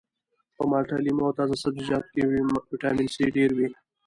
[0.55, 2.21] په مالټه لیمو او تازه سبزیجاتو کې
[2.71, 3.67] ویټامین سي ډیر وي